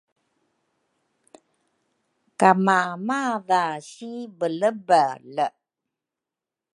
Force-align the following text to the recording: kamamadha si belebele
kamamadha 2.39 3.63
si 3.89 4.11
belebele 4.37 5.47